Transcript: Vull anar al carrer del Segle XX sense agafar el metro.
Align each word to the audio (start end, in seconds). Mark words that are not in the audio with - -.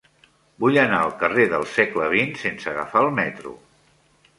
Vull 0.63 0.79
anar 0.83 1.01
al 1.01 1.13
carrer 1.21 1.47
del 1.53 1.67
Segle 1.75 2.11
XX 2.17 2.45
sense 2.47 2.69
agafar 2.77 3.09
el 3.09 3.17
metro. 3.23 3.59